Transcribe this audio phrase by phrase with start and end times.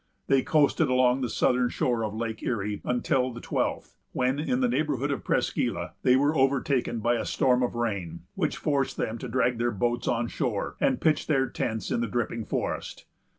[0.25, 4.67] They coasted along the southern shore of Lake Erie until the twelfth, when, in the
[4.67, 9.19] neighborhood of Presqu' Isle, they were overtaken by a storm of rain, which forced them
[9.19, 13.05] to drag their boats on shore, and pitch their tents in the dripping forest.